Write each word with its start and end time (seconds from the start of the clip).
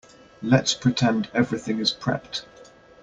Let's 0.41 0.73
pretend 0.73 1.29
everything 1.31 1.77
is 1.77 1.93
prepped. 1.93 2.43